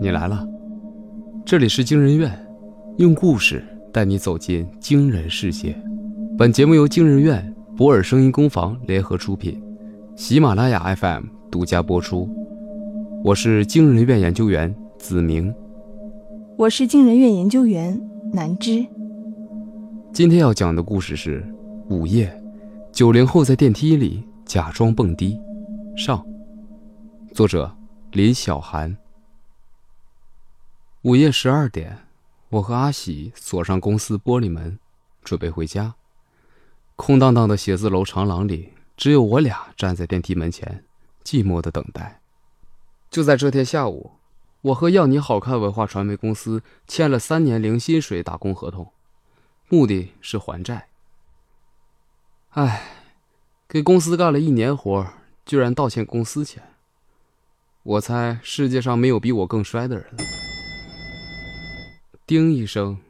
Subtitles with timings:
[0.00, 0.46] 你来了，
[1.44, 2.30] 这里是惊人院，
[2.98, 5.74] 用故事带你走进惊人世界。
[6.36, 9.62] 本节目由惊人院、博尔声音工坊联合出品，
[10.16, 12.28] 喜马拉雅 FM 独家播出。
[13.22, 15.54] 我是惊人院研究员子明，
[16.58, 17.98] 我是惊人院研究员
[18.32, 18.84] 南芝。
[20.12, 21.42] 今天要讲的故事是
[21.88, 22.30] 午夜，
[22.92, 25.40] 九零后在电梯里假装蹦迪。
[25.96, 26.22] 上，
[27.32, 27.70] 作者
[28.12, 28.94] 林小涵。
[31.04, 31.98] 午夜十二点，
[32.48, 34.78] 我和阿喜锁上公司玻璃门，
[35.22, 35.96] 准备回家。
[36.96, 40.82] 空荡荡的写字楼长廊里，只有我俩站在电梯门前，
[41.22, 42.22] 寂寞的等待。
[43.10, 44.12] 就在这天下午，
[44.62, 48.90] 我和要你好看文化传媒公司签了三年零薪水打工合同，
[49.68, 50.88] 目的是还债。
[52.52, 52.82] 唉，
[53.68, 55.06] 给公司干了一年活
[55.44, 56.62] 居然倒欠公司钱。
[57.82, 60.24] 我猜世界上没有比我更衰的人了。
[62.26, 63.00] 叮一声，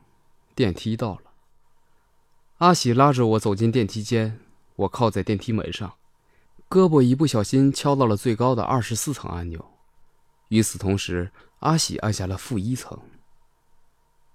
[0.57, 1.21] 电梯到了。
[2.59, 4.41] 阿喜拉着我走进电梯间，
[4.75, 5.95] 我靠在电梯门上，
[6.69, 9.71] 胳膊一不小心敲到了最高的二十四层按钮。
[10.49, 13.01] 与此同时，阿喜按下了负一层。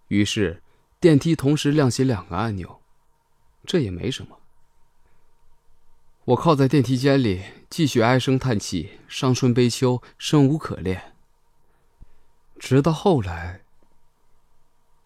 [0.07, 0.63] 于是，
[1.01, 2.79] 电梯同时亮起两个按钮，
[3.65, 4.37] 这也没什么。
[6.23, 11.15] 我靠在电梯间里，继续唉声叹气，伤春悲秋，生无可恋。
[12.57, 13.63] 直到后来，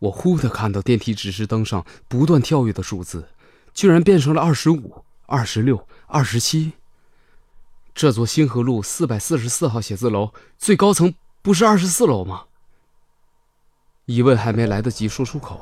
[0.03, 3.25] 我忽的看到电梯指示灯上不断跳跃的数字，
[3.73, 6.73] 居然变成了二十五、二十六、二十七。
[7.95, 12.43] 这座星河路四百四十四号写字楼最高层不是二十四楼吗？
[14.05, 15.61] 疑问还没来得及说出口，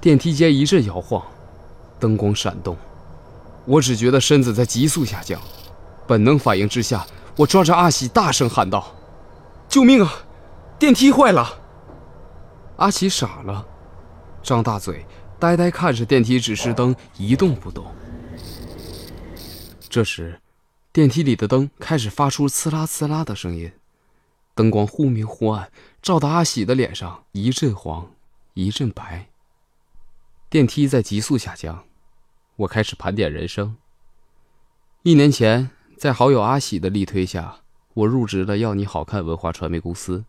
[0.00, 1.20] 电梯间一阵摇晃，
[1.98, 2.76] 灯光闪动。
[3.64, 5.40] 我只觉得身子在急速下降，
[6.06, 7.04] 本能反应之下，
[7.36, 8.94] 我抓着阿喜大声喊道
[9.68, 10.12] ：“救命啊！
[10.78, 11.58] 电梯坏了！”
[12.78, 13.66] 阿喜傻了，
[14.42, 15.06] 张大嘴，
[15.38, 17.86] 呆呆看着电梯指示灯一动不动。
[19.88, 20.40] 这时，
[20.92, 23.72] 电梯里的灯开始发出呲啦呲啦的声音，
[24.54, 25.70] 灯光忽明忽暗，
[26.00, 28.10] 照得阿喜的脸上一阵黄，
[28.54, 29.28] 一阵白。
[30.50, 31.84] 电梯在急速下降。
[32.56, 33.76] 我开始盘点人生。
[35.02, 37.60] 一年前，在好友阿喜的力推下，
[37.94, 40.24] 我入职了要你好看文化传媒公司。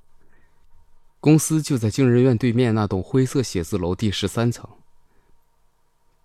[1.23, 4.69] 公司就在惊人院对面那栋灰色写字楼第十三层。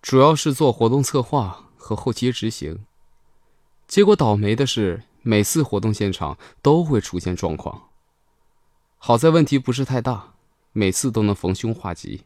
[0.01, 2.83] 主要是做活动策划和后期执行。
[3.87, 7.83] 结果倒霉的是，每次活动现场都会出现状况。
[8.97, 10.33] 好在问题不是太大，
[10.73, 12.25] 每次都能逢凶化吉。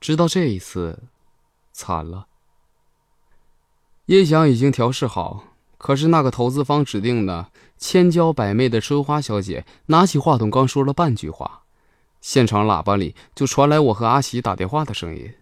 [0.00, 1.04] 直到这一次，
[1.72, 2.26] 惨了。
[4.06, 5.44] 音响已经调试好，
[5.78, 11.61] 可是那个投资方指定的千娇百媚的春花小姐拿起话筒，刚说了半句话，
[12.22, 15.34] 现场喇叭里就传来我和阿喜打电话的声音。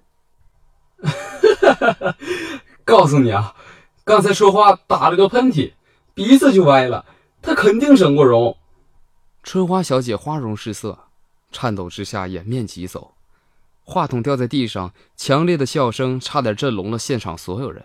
[2.85, 3.55] 告诉你啊，
[4.03, 5.75] 刚才说话打了个喷嚏，
[6.15, 7.05] 鼻子就歪了，
[7.41, 8.57] 他肯定整过容。
[9.43, 10.99] 春花小姐花容失色，
[11.53, 13.15] 颤抖之下掩面疾走，
[13.85, 17.85] 话筒掉在地上，强烈的笑声差点震聋了现场所有人。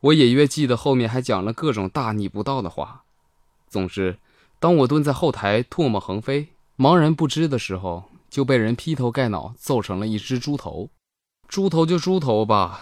[0.00, 3.02] 我隐约记得后面还讲了各种大逆不道的话。
[3.68, 4.18] 总之，
[4.60, 10.90] 当我蹲在后台唾沫横飞、茫然不知的时候，就被人劈头盖脑揍成了一只猪头。
[11.48, 12.80] 猪头就猪头吧，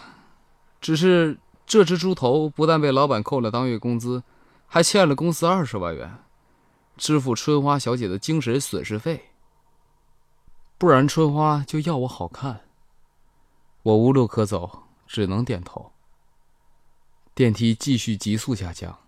[0.80, 4.22] 只是这只猪头不但被老板扣了当月工资，
[4.66, 6.18] 还欠了公司二十万元，
[6.96, 9.30] 支付春花小姐的精神损失费。
[10.78, 12.62] 不然春花就要我好看。
[13.82, 15.92] 我无路可走，只能点头。
[17.34, 18.98] 电梯继续急速下降，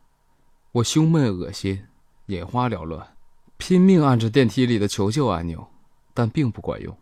[0.73, 1.87] 我胸闷恶心，
[2.27, 3.16] 眼花缭乱，
[3.56, 5.69] 拼命按着电梯里的求救按钮，
[6.12, 6.97] 但并不管用。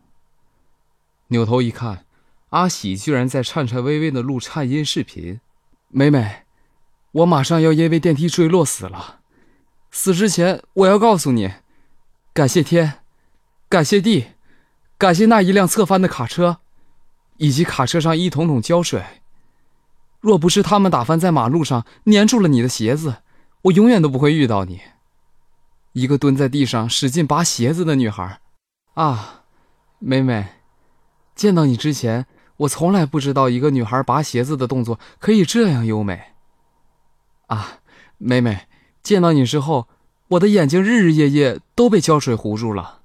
[1.27, 2.05] 扭头一看，
[2.49, 5.41] 阿喜居然在颤颤巍巍的录颤音视频。
[5.89, 6.43] 美美，
[7.11, 9.21] 我马上要因为电梯坠落死了，
[9.91, 11.51] 死之前我要告诉你，
[12.33, 12.99] 感谢天，
[13.69, 14.27] 感谢地，
[14.97, 16.59] 感谢那一辆侧翻的卡车，
[17.37, 19.03] 以及卡车上一桶桶胶水。
[20.19, 23.17] 若不是他们打翻在马路上粘住了你的鞋子，
[23.63, 24.81] 我永远都不会遇到你。
[25.95, 28.41] 一个蹲在地上使劲拔鞋子的女孩，
[28.95, 29.43] 啊，
[29.99, 30.45] 美美，
[31.33, 32.25] 见到你之前，
[32.57, 36.33] 我从来不知道一个女孩拔鞋子的动作可以这样优美。
[37.47, 37.79] 啊，
[38.17, 38.67] 美美，
[39.01, 39.87] 见到你之后，
[40.27, 42.99] 我的眼睛日日夜夜都被胶水糊住了。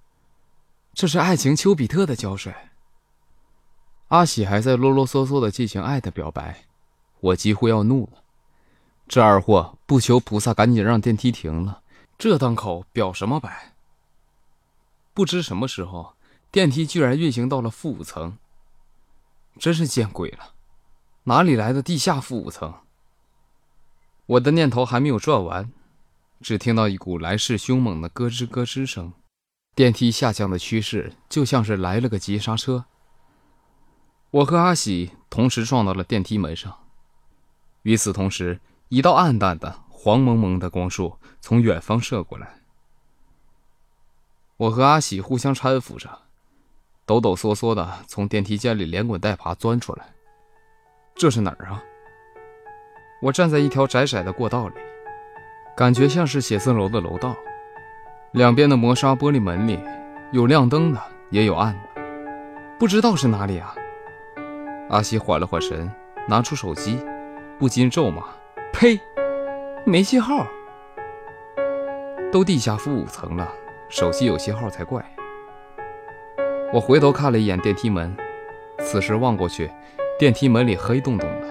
[0.93, 2.53] 这是爱情丘比特的胶水。
[4.09, 6.65] 阿喜还在啰啰嗦嗦的进行爱的表白。
[7.21, 8.25] 我几乎要怒了，
[9.07, 11.83] 这二货不求菩萨赶紧让电梯停了，
[12.21, 13.73] 这当口表什么白？
[15.15, 16.17] 不知什么时候，
[16.53, 18.37] 电梯居然运行到了负五层。
[19.59, 20.53] 真是见鬼了！
[21.25, 22.75] 哪里来的地下负五层？
[24.27, 25.73] 我的念头还没有转完，
[26.43, 29.15] 只听到一股来势凶猛的咯吱咯吱声，
[29.75, 32.85] 电梯下降的趋势就像是来了个急刹车。
[34.31, 36.81] 我和阿喜同时撞到了电梯门上。
[37.85, 42.55] 与此同时，一道暗淡的黄蒙蒙的光束从远方射过来。
[44.57, 46.09] 我和阿喜互相搀扶着，
[47.05, 50.07] 抖抖嗦嗦的从电梯间里连滚带爬钻出来。
[51.15, 51.85] 这是哪儿啊？
[53.21, 54.75] 我站在一条窄窄的过道里，
[55.77, 57.37] 感觉像是写字楼的楼道。
[58.33, 59.79] 两边的磨砂玻璃门里，
[60.33, 62.03] 有亮灯的，也有暗的，
[62.79, 63.75] 不知道是哪里啊。
[64.89, 65.93] 阿喜缓了缓神，
[66.27, 66.99] 拿出手机，
[67.59, 68.25] 不禁咒骂
[68.73, 68.99] ：“呸，
[69.85, 70.47] 没信号！
[72.31, 73.49] 都地下负五层了，
[73.89, 75.05] 手机有信号才怪。”
[76.73, 78.15] 我回头看了一眼电梯门，
[78.79, 79.71] 此时望过去，
[80.19, 81.49] 电梯门里黑洞洞的，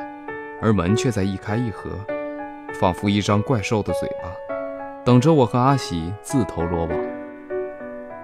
[0.61, 1.89] 而门却在一开一合，
[2.79, 4.31] 仿佛一张怪兽的嘴巴，
[5.03, 6.99] 等着我和阿喜自投罗网。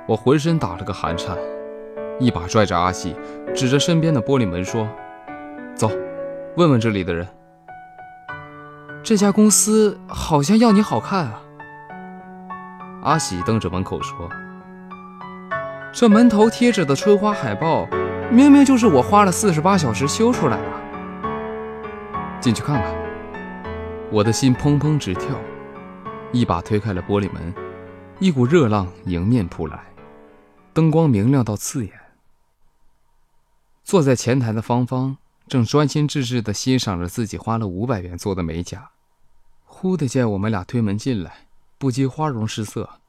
[0.07, 1.35] 我浑身打了个寒颤，
[2.19, 3.15] 一把拽着阿喜，
[3.53, 4.87] 指着身边的玻璃门说。
[5.75, 5.89] 走，
[6.55, 7.27] 问问这里的人。
[9.05, 11.39] 这家公司好像要你好看啊。
[13.03, 14.27] 阿喜瞪着门口说
[15.93, 17.87] ：“这门头贴着的春花海报，
[18.31, 20.65] 明明就是我花了四十八小时修出来的。
[22.41, 22.95] 进去看看。”
[24.11, 25.39] 我的心砰砰直跳，
[26.31, 27.53] 一把推开了玻璃门，
[28.17, 29.83] 一股热浪迎面扑来，
[30.73, 31.93] 灯光明亮到刺眼。
[33.83, 35.17] 坐在前台的芳芳。
[35.47, 38.89] 正专心致志地欣赏着自己花了五百元做的美甲，
[39.85, 41.47] 忽的见我们俩推门进来，
[41.77, 43.01] 不禁花容失色，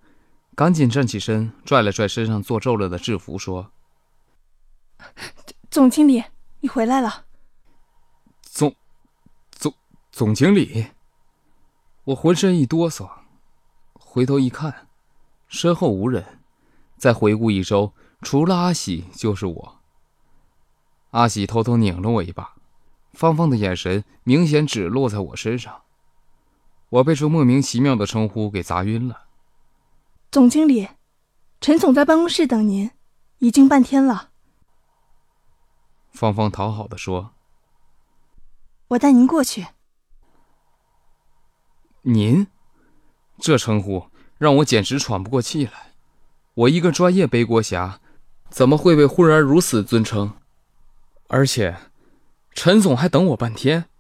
[0.55, 3.73] 赶紧站起身，拽了拽身上做皱了的制服，说
[5.73, 6.23] ：“总经理，
[6.61, 7.25] 你回来了。”
[8.45, 8.77] 总，
[9.53, 9.73] 总，
[10.13, 10.89] 总经理，
[12.05, 13.09] 我浑身一哆嗦，
[13.95, 14.89] 回头一看，
[15.49, 16.41] 身后无人，
[16.99, 19.81] 再回顾一周，除了阿喜就是我。
[21.13, 22.53] 阿喜偷偷拧了我一把，
[23.15, 25.85] 芳芳的眼神明显只落在我身上。
[26.89, 29.27] 我被这莫名其妙的称呼给砸晕了。
[30.31, 30.89] 总经理，
[31.61, 32.91] 陈总在办公室等您，
[33.39, 34.31] 已经半天了。
[36.13, 37.35] 芳芳讨好的说
[38.89, 39.67] ：“我带您过去。”
[42.03, 42.47] 您，
[43.39, 44.09] 这称呼
[44.39, 45.93] 让我简直喘不过气来。
[46.55, 48.01] 我一个专业背锅侠，
[48.49, 50.39] 怎么会被忽然如此尊称？
[51.29, 51.77] 而且，
[52.53, 53.91] 陈总还等我半天。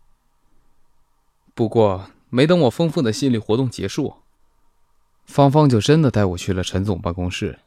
[1.54, 4.17] 不过，没等我丰富的心理活动结束，
[5.25, 7.61] 芳芳就真的带我去了陈总办公室。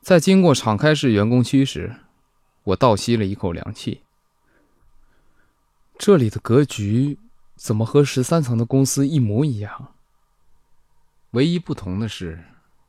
[0.00, 1.96] 在经过敞开式员工区时，
[2.64, 4.02] 我倒吸了一口凉气。
[5.98, 7.18] 这里的格局
[7.56, 9.94] 怎么和十三层的公司一模一样？
[11.32, 12.44] 唯一不同的是，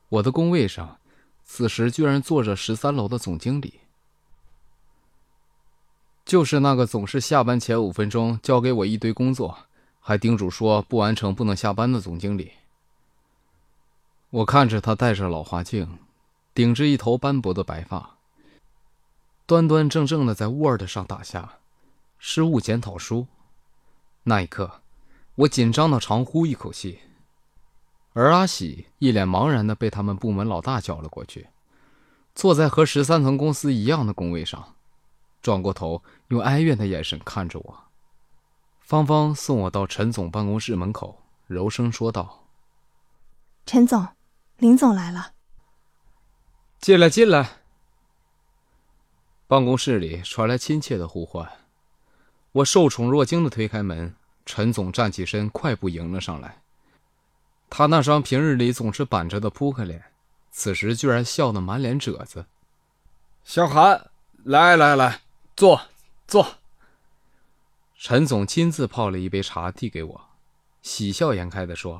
[0.10, 1.00] 我的工位上，
[1.44, 3.80] 此时居然坐着十三楼的总经理。
[6.24, 9.67] 就是那个总是下班前五分钟交给我一堆工作，
[10.08, 12.54] 还叮嘱说不完成不能下班的总经理。
[14.30, 16.00] 我看着他戴着老花镜，
[16.54, 18.16] 顶着一头斑驳的白发，
[19.46, 21.56] 端端正正的在 Word 上打下
[22.20, 23.28] “失误检讨书”。
[24.24, 24.80] 那一刻，
[25.36, 27.00] 我紧张的长呼一口气，
[28.14, 31.48] 而阿喜一脸茫然的被他们部门老大叫了过去，
[32.34, 34.74] 坐在和十三层公司一样的工位上。
[35.42, 37.87] 转过头，用哀怨的眼神看着我。
[38.88, 42.46] 芳芳送我到陈总办公室门口，柔声说道
[43.68, 44.08] ：“陈总，
[44.60, 45.34] 林总来了。”
[46.80, 47.50] 进来，进来。
[49.46, 51.52] 办公室里传来亲切的呼唤。
[52.54, 54.16] 我受宠若惊的推开门，
[54.46, 56.62] 陈总站起身，快步迎了上来。
[57.70, 60.02] 他那张平日里总是板着的扑克脸，
[60.50, 62.46] 此时居然笑得满脸褶子。
[63.44, 64.10] 小韩，
[64.46, 65.20] 来来来。
[65.58, 65.82] 坐，
[66.26, 66.48] 坐。
[68.00, 70.22] 陈总亲自泡了一杯茶递给我，
[70.84, 72.00] 喜笑颜开的说：“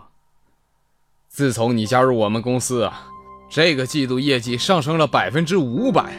[1.28, 3.08] 自从你加入我们公司啊，
[3.50, 6.14] 这个季度业绩上升了百分之五百，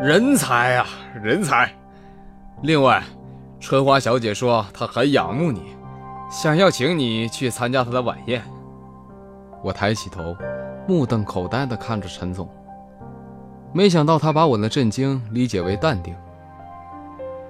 [0.00, 0.86] 人才啊，
[1.20, 1.76] 人才！
[2.62, 3.02] 另外，
[3.58, 5.76] 春花小姐说她很仰慕你，
[6.30, 8.40] 想要请你去参加她的晚宴。”
[9.64, 10.36] 我抬起头，
[10.86, 12.48] 目瞪口呆的看着陈总，
[13.74, 16.14] 没想到他把我的震惊理解为淡定。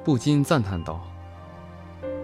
[0.03, 1.05] 不禁赞叹道：“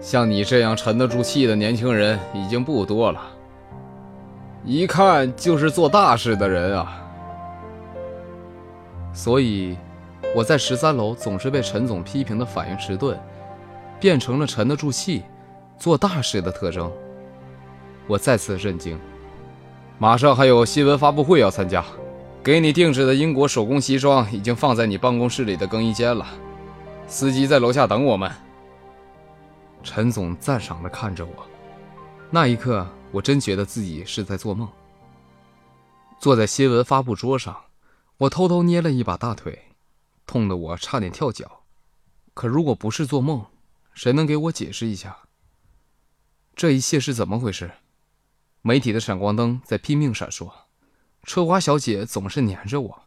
[0.03, 3.21] 像你这样沉得住气的年轻人已经不多了，
[4.65, 7.01] 一看就是做大事的人啊！”
[9.15, 9.77] 所以
[10.35, 13.17] 我在十三楼总是被陈总批评的反应迟钝，
[13.97, 15.23] 变成了沉得住气、
[15.79, 16.91] 做大事的特征。
[18.05, 18.99] 我再次震惊，
[19.97, 21.81] 马上还有新闻发布会要参加，
[22.43, 26.25] 给你定制的英国手工西装已经放在你办公室里的更衣间了，
[27.07, 28.29] 司机在楼下等我们。
[29.83, 31.45] 陈总赞赏地看着我，
[32.31, 34.67] 那一刻我真觉得自己是在做梦。
[36.17, 37.65] 坐在新闻发布桌上，
[38.17, 39.67] 我偷偷捏了一把大腿，
[40.25, 41.63] 痛得我差点跳脚。
[42.33, 43.45] 可如果不是做梦，
[43.93, 45.17] 谁能给我解释一下
[46.55, 47.71] 这一切是怎么回事？
[48.61, 50.49] 媒体的闪光灯在拼命闪烁，
[51.23, 53.03] 车花小姐总是黏着我，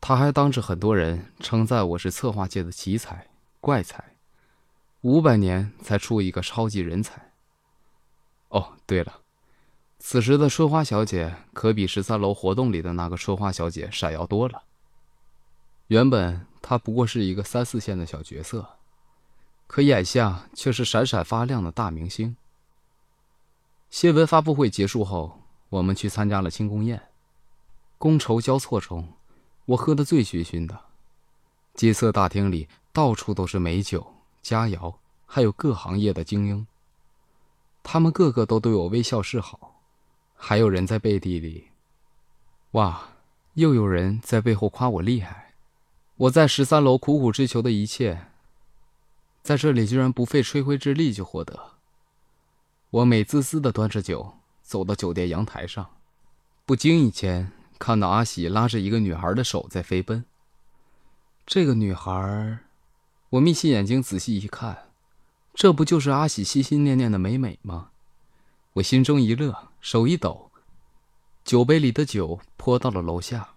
[0.00, 3.28] 她还当着很多人称赞我是策划界的奇才
[3.60, 4.09] 怪才，
[5.02, 7.32] 五百年才出一个超级人才。
[8.48, 9.20] 哦，对了。
[9.98, 14.62] 此时的春花小姐可比十三楼活动里的那个春花小姐闪耀多了。
[15.88, 18.78] 原本她不过是一个三四线的小角色，
[19.66, 22.36] 可眼下却是闪闪发亮的大明星。
[23.90, 27.08] 新闻发布会结束后，我们去参加了庆功宴。
[27.98, 29.14] 觥筹交错中，
[29.66, 30.78] 我喝得醉醺醺的。
[31.74, 36.66] 金色大厅里到处都是美酒佳肴，还有各行业的精英。
[37.82, 39.82] 他们个个都对我微笑示好。
[40.34, 41.68] 还有人在背地里，
[42.70, 43.08] 哇！
[43.54, 45.54] 又有人在背后夸我厉害。
[46.16, 48.28] 我在十三楼苦苦追求的一切，
[49.42, 51.72] 在这里居然不费吹灰之力就获得。
[52.90, 55.90] 我美滋滋的端着酒走到酒店阳台上，
[56.64, 60.24] 不经意间看到阿喜拉着一个女孩的手在飞奔。
[61.44, 62.60] 这个女孩，
[63.30, 64.90] 我眯起眼睛仔细一看，
[65.54, 67.90] 这不就是阿喜心心念念的美美吗？
[68.74, 69.68] 我心中一乐。
[69.80, 70.50] 手一抖，
[71.42, 73.54] 酒杯里的酒泼到了楼下。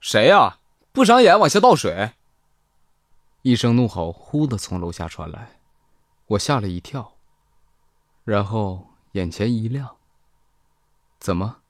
[0.00, 0.58] 谁呀？
[0.92, 2.12] 不长眼，往下倒水！
[3.40, 5.60] 一声怒吼忽的从楼下传来，
[6.26, 7.14] 我吓了一跳，
[8.24, 9.96] 然后眼前一亮。
[11.18, 11.62] 怎么？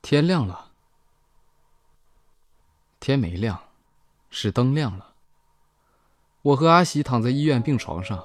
[0.00, 0.72] 天亮了？
[2.98, 3.62] 天没亮，
[4.30, 5.13] 是灯亮了。
[6.44, 8.22] 我和阿喜躺在医院病床上，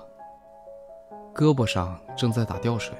[1.33, 2.93] 胳膊上正在打吊水。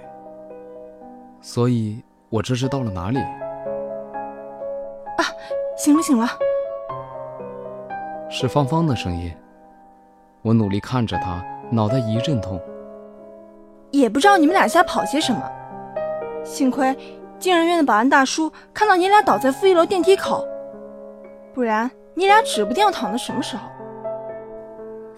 [1.41, 3.19] 所以，我这是到了哪里？
[3.19, 3.27] 啊，
[5.75, 6.25] 醒了醒了！
[8.29, 9.29] 是芳芳的声音。
[10.41, 12.57] 我努力看着她，脑袋一阵痛。
[13.91, 15.51] 也不知道你们俩瞎跑些什么。
[16.45, 16.97] 幸亏
[17.37, 20.47] 敬人院的保安大叔看到你俩倒在负一楼电梯口，
[21.53, 23.67] 不然你俩指不定要躺到什么时候。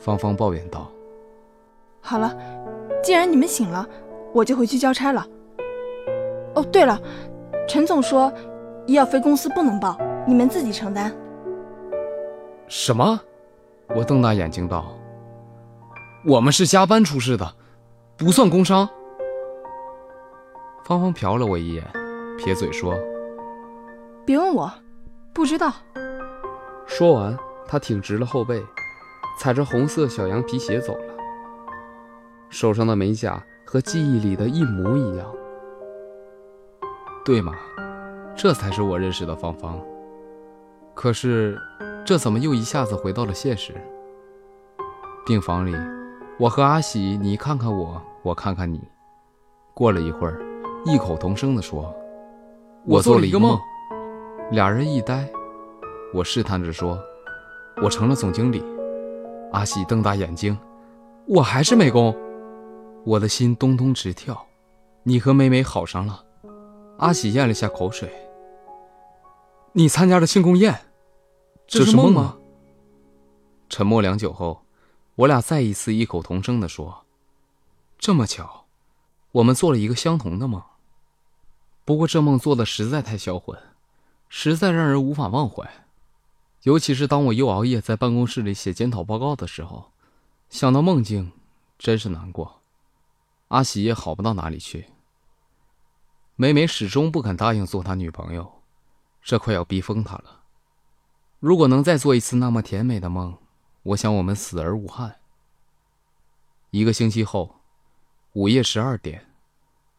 [0.01, 0.91] 芳芳抱怨道
[2.01, 2.35] ：“好了，
[3.03, 3.87] 既然你们醒了，
[4.33, 5.25] 我就回去交差了。”
[6.55, 6.99] 哦，对了，
[7.67, 8.33] 陈总说，
[8.87, 9.95] 医药费公司不能报，
[10.27, 11.15] 你们自己承担。
[12.67, 13.21] 什么？
[13.95, 14.87] 我瞪大眼睛道
[16.25, 17.53] ：“我们是加班出事的，
[18.17, 18.89] 不算工伤。”
[20.83, 21.85] 芳芳瞟了我一眼，
[22.39, 22.95] 撇嘴说
[24.25, 24.71] ：“别问我，
[25.31, 25.71] 不知道。”
[26.87, 28.61] 说完，她挺直了后背，
[29.37, 31.15] 踩着红色小羊皮鞋走了，
[32.49, 35.25] 手上的美甲和记忆里的一模一样。
[37.25, 37.53] 对吗，
[38.35, 39.79] 这才是我认识的芳芳。
[40.93, 41.57] 可是，
[42.05, 43.73] 这怎么又一下子回到了现实？
[45.25, 45.75] 病房里，
[46.37, 48.81] 我和阿喜，你看看我，我看看你。
[49.73, 50.41] 过了一会儿，
[50.85, 51.93] 异口同声地说
[52.85, 53.57] ：“我做了一个梦。”
[54.51, 55.27] 俩人一呆。
[56.13, 56.99] 我试探着说
[57.81, 58.63] ：“我成了总经理。”
[59.51, 60.57] 阿喜瞪大眼睛
[61.27, 62.15] ：“我还是美工。”
[63.05, 64.47] 我的心咚咚直跳。
[65.03, 66.23] 你和美美好上了。
[66.99, 68.13] 阿喜咽了下口水。
[69.73, 70.81] 你参加了庆功宴，
[71.65, 72.37] 这是梦吗？
[73.67, 74.63] 沉默良久后，
[75.15, 77.05] 我俩再一次异口同声地说
[77.97, 78.65] ：“这么巧，
[79.31, 80.61] 我们做了一个相同的梦。
[81.83, 83.57] 不过这梦做的实在太销魂，
[84.29, 85.67] 实在让人无法忘怀。
[86.63, 89.91] 尤其是当我又熬夜在办公室里写检讨报告的时候，
[90.49, 91.31] 想到梦境，
[91.79, 92.61] 真是难过。
[93.47, 94.87] 阿喜也好不到哪里去。”
[96.35, 98.61] 美美始终不肯答应做他女朋友，
[99.21, 100.41] 这快要逼疯他了。
[101.39, 103.37] 如果能再做一次那么甜美的梦，
[103.83, 105.17] 我想我们死而无憾。
[106.69, 107.61] 一个星期后，
[108.33, 109.27] 午夜十二点，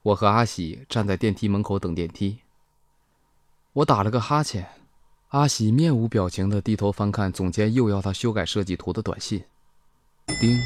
[0.02, 2.40] 我和阿喜站在电梯门口等电梯。
[3.74, 4.68] 我打了个哈欠，
[5.32, 9.42] 阿喜面无表情地低头翻看总监又要他修改设计图的短信。
[10.26, 10.58] 叮，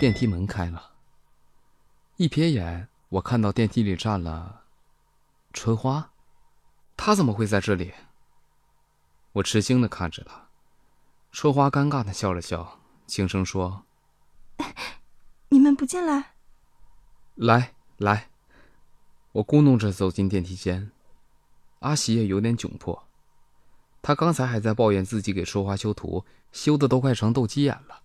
[0.00, 0.92] 电梯门开了。
[2.16, 4.62] 一瞥眼，我看到电梯里站了。
[5.52, 6.10] 春花，
[6.96, 7.92] 她怎么会在这里？
[9.32, 10.48] 我吃惊地看着她，
[11.30, 13.84] 春花尴尬地笑了笑，轻声说
[15.50, 16.32] ：“你们不进来
[17.36, 18.30] ？”“来来。”
[19.32, 20.92] 我咕哝着走进电梯间，
[21.80, 23.06] 阿喜也有点窘迫。
[24.02, 28.00] 他刚才还在抱怨自己给春花修图，修的都快成斗鸡眼了。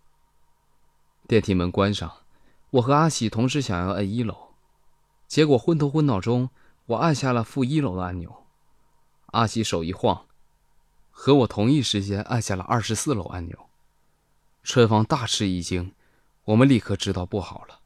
[1.27, 2.11] 电梯门关上，
[2.71, 4.49] 我和阿喜同时想要按一楼，
[5.27, 6.49] 结果昏头昏脑中，
[6.85, 8.43] 我按下了负一楼的按钮。
[9.27, 10.25] 阿喜手一晃，
[11.09, 13.57] 和我同一时间按下了二十四楼按钮。
[14.63, 15.93] 春芳大吃一惊，
[16.43, 17.79] 我们立刻知道不好了。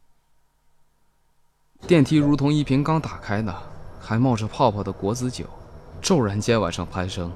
[1.88, 3.56] 电梯如同一瓶刚打开的、
[4.02, 5.46] 还冒着泡泡的果子酒，
[6.02, 7.32] 骤然间往上攀升。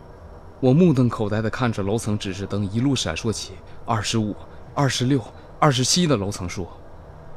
[0.63, 3.51] 我目瞪口呆地看着楼层指示灯一路闪烁起
[3.85, 4.33] 二十五、
[4.73, 5.21] 二十六。
[5.59, 6.67] 二十七的楼层数，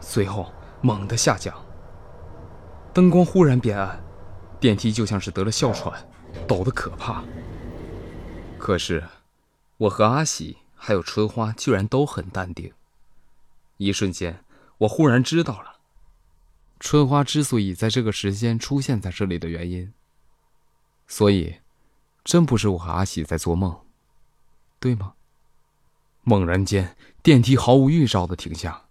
[0.00, 1.54] 随后猛地下降。
[2.92, 4.02] 灯光忽然变暗，
[4.58, 5.92] 电梯就像是得了哮喘，
[6.46, 7.24] 抖得可怕。
[8.58, 9.04] 可是，
[9.76, 12.72] 我和阿喜还有春花居然都很淡定。
[13.76, 14.44] 一瞬间，
[14.78, 15.78] 我忽然知道了，
[16.80, 19.92] 春花之所以在这个时间出现在这里的原因。
[21.06, 21.56] 所以，
[22.26, 23.82] 真不是我和阿喜在做梦，
[24.80, 25.14] 对吗？
[26.24, 28.82] 猛然间，电梯毫无预兆的停下，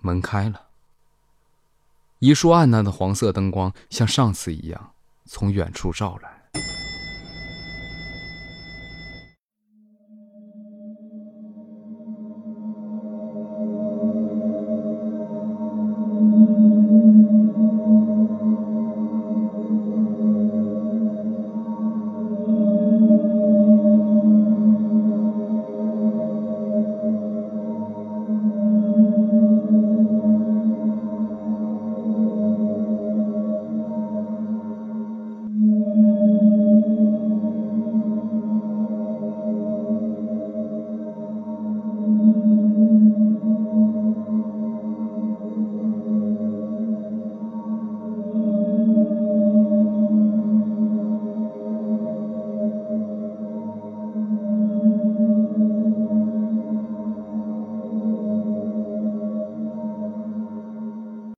[0.00, 0.66] 门开了。
[2.18, 4.92] 一束暗淡的黄色灯光，像上次一样，
[5.24, 6.33] 从远处照来。